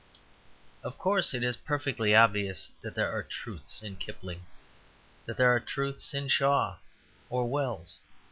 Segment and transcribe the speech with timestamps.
[0.81, 4.47] Of course, it is perfectly obvious that there are truths in Kipling,
[5.27, 6.77] that there are truths in Shaw
[7.29, 7.99] or Wells.